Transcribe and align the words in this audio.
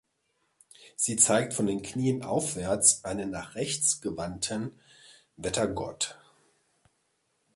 Sie 0.95 1.15
zeigt 1.15 1.53
von 1.53 1.67
den 1.67 1.83
Knien 1.83 2.23
aufwärts 2.23 3.05
einen 3.05 3.29
nach 3.29 3.53
rechts 3.53 4.01
gewandten 4.01 4.71
Wettergott. 5.37 6.17